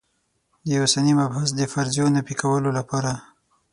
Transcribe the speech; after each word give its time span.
د 0.65 0.67
اوسني 0.81 1.13
مبحث 1.19 1.49
د 1.55 1.61
فرضیو 1.73 2.05
نفي 2.15 2.35
کولو 2.41 2.69
لپاره. 2.77 3.11